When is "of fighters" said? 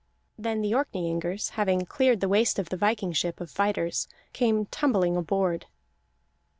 3.39-4.07